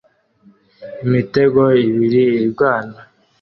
Imitego 1.05 1.63
ibiri 1.87 2.23
irwana 2.47 2.99